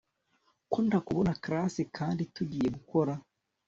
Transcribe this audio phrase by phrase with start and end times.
[0.71, 3.13] ko ntakubona class kandi tugiye gukora